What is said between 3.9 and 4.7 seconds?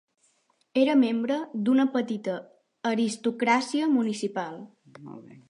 municipal.